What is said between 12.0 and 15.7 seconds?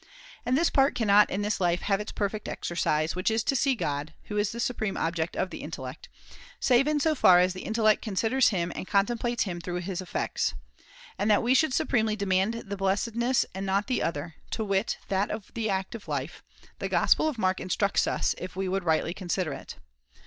demand this blessedness and not the other (to wit that of the